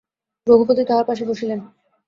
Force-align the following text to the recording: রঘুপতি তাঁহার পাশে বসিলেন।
রঘুপতি 0.47 0.83
তাঁহার 0.85 1.05
পাশে 1.05 1.23
বসিলেন। 1.25 1.59